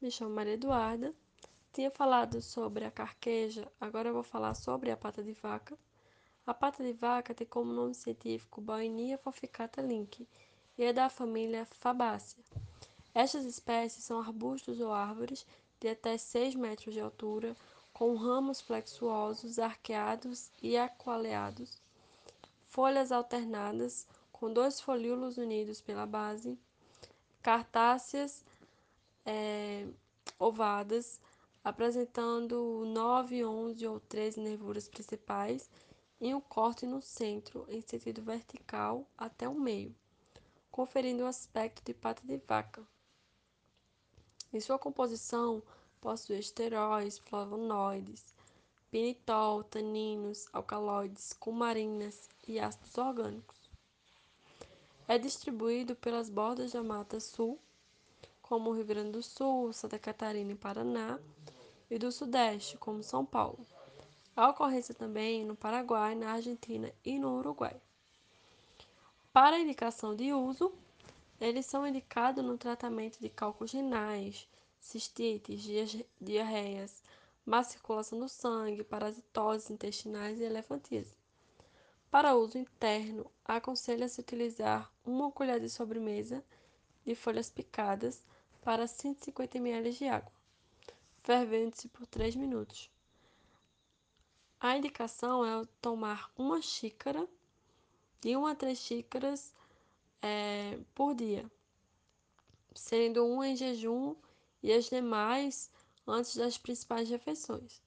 Me 0.00 0.10
chamo 0.10 0.34
Maria 0.34 0.54
Eduarda. 0.54 1.14
Tinha 1.74 1.90
falado 1.90 2.40
sobre 2.40 2.86
a 2.86 2.90
carqueja, 2.90 3.70
agora 3.78 4.08
eu 4.08 4.14
vou 4.14 4.22
falar 4.22 4.54
sobre 4.54 4.90
a 4.90 4.96
pata 4.96 5.22
de 5.22 5.34
vaca. 5.34 5.76
A 6.46 6.54
pata 6.54 6.82
de 6.82 6.94
vaca 6.94 7.34
tem 7.34 7.46
como 7.46 7.70
nome 7.70 7.92
científico 7.92 8.62
Bauhinia 8.62 9.18
forficata 9.18 9.82
link 9.82 10.26
e 10.78 10.84
é 10.84 10.90
da 10.90 11.10
família 11.10 11.66
Fabaceae. 11.66 12.42
Estas 13.14 13.44
espécies 13.44 14.02
são 14.02 14.18
arbustos 14.18 14.80
ou 14.80 14.90
árvores 14.90 15.46
de 15.78 15.88
até 15.88 16.16
6 16.16 16.54
metros 16.54 16.94
de 16.94 17.00
altura, 17.00 17.54
com 17.92 18.14
ramos 18.14 18.58
flexuosos, 18.58 19.58
arqueados 19.58 20.50
e 20.62 20.78
aqualeados, 20.78 21.76
folhas 22.68 23.12
alternadas, 23.12 24.06
com 24.32 24.50
dois 24.50 24.80
folíolos 24.80 25.36
unidos 25.36 25.82
pela 25.82 26.06
base, 26.06 26.58
cartáceas 27.42 28.42
é, 29.30 29.86
ovadas, 30.38 31.20
apresentando 31.62 32.84
9, 32.84 33.44
11 33.44 33.86
ou 33.86 34.00
13 34.00 34.40
nervuras 34.40 34.88
principais 34.88 35.70
e 36.20 36.34
um 36.34 36.40
corte 36.40 36.84
no 36.84 37.00
centro, 37.00 37.64
em 37.68 37.80
sentido 37.80 38.22
vertical 38.22 39.06
até 39.16 39.48
o 39.48 39.54
meio, 39.54 39.94
conferindo 40.70 41.22
o 41.22 41.26
aspecto 41.26 41.80
de 41.84 41.94
pata 41.94 42.26
de 42.26 42.38
vaca. 42.38 42.82
Em 44.52 44.58
sua 44.58 44.80
composição, 44.80 45.62
possui 46.00 46.38
esteróis, 46.38 47.18
flavonoides, 47.18 48.34
pinitol, 48.90 49.62
taninos, 49.62 50.48
alcaloides, 50.52 51.32
cumarinas 51.34 52.28
e 52.48 52.58
ácidos 52.58 52.98
orgânicos. 52.98 53.70
É 55.06 55.18
distribuído 55.18 55.94
pelas 55.94 56.28
bordas 56.28 56.72
da 56.72 56.82
Mata 56.82 57.20
Sul 57.20 57.60
como 58.50 58.72
Rio 58.72 58.84
Grande 58.84 59.12
do 59.12 59.22
Sul, 59.22 59.72
Santa 59.72 59.96
Catarina 59.96 60.50
e 60.50 60.56
Paraná, 60.56 61.20
e 61.88 61.96
do 61.96 62.10
Sudeste, 62.10 62.76
como 62.76 63.00
São 63.00 63.24
Paulo. 63.24 63.64
Há 64.34 64.48
ocorrência 64.48 64.92
também 64.92 65.44
no 65.44 65.54
Paraguai, 65.54 66.16
na 66.16 66.32
Argentina 66.32 66.92
e 67.04 67.16
no 67.16 67.38
Uruguai. 67.38 67.80
Para 69.32 69.60
indicação 69.60 70.16
de 70.16 70.32
uso, 70.32 70.72
eles 71.40 71.64
são 71.64 71.86
indicados 71.86 72.44
no 72.44 72.58
tratamento 72.58 73.20
de 73.20 73.28
cálculos 73.28 73.70
renais, 73.70 74.48
cistites, 74.80 75.62
diarreias, 76.20 77.04
má 77.46 77.62
circulação 77.62 78.18
do 78.18 78.28
sangue, 78.28 78.82
parasitoses 78.82 79.70
intestinais 79.70 80.40
e 80.40 80.42
elefantíase. 80.42 81.14
Para 82.10 82.34
uso 82.34 82.58
interno, 82.58 83.30
aconselha-se 83.44 84.20
utilizar 84.20 84.92
uma 85.06 85.30
colher 85.30 85.60
de 85.60 85.70
sobremesa 85.70 86.44
de 87.06 87.14
folhas 87.14 87.48
picadas 87.48 88.20
para 88.62 88.86
150 88.86 89.58
ml 89.58 89.92
de 89.92 90.08
água, 90.08 90.32
fervendo-se 91.22 91.88
por 91.88 92.06
3 92.06 92.36
minutos. 92.36 92.90
A 94.58 94.76
indicação 94.76 95.44
é 95.44 95.64
tomar 95.80 96.30
uma 96.36 96.60
xícara, 96.60 97.26
de 98.20 98.36
1 98.36 98.46
a 98.46 98.54
3 98.54 98.78
xícaras 98.78 99.54
é, 100.20 100.78
por 100.94 101.14
dia, 101.14 101.50
sendo 102.74 103.26
uma 103.26 103.48
em 103.48 103.56
jejum 103.56 104.14
e 104.62 104.72
as 104.72 104.90
demais 104.90 105.70
antes 106.06 106.36
das 106.36 106.58
principais 106.58 107.08
refeições. 107.08 107.82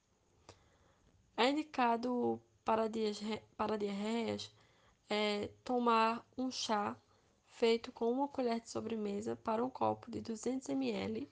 É 1.38 1.50
indicado 1.50 2.42
para, 2.66 2.88
dias, 2.88 3.20
para 3.56 3.78
diarreias 3.78 4.52
é, 5.10 5.50
tomar 5.64 6.26
um 6.38 6.50
chá 6.50 6.96
feito 7.54 7.92
com 7.92 8.12
uma 8.12 8.28
colher 8.28 8.60
de 8.60 8.70
sobremesa 8.70 9.36
para 9.36 9.64
um 9.64 9.70
copo 9.70 10.10
de 10.10 10.22
200 10.22 10.70
ml 10.70 11.30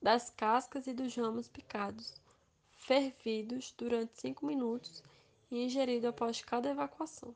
das 0.00 0.30
cascas 0.30 0.86
e 0.86 0.92
dos 0.92 1.14
ramos 1.14 1.48
picados, 1.48 2.14
fervidos 2.72 3.74
durante 3.76 4.20
5 4.20 4.44
minutos 4.44 5.02
e 5.50 5.64
ingerido 5.64 6.08
após 6.08 6.42
cada 6.42 6.70
evacuação. 6.70 7.34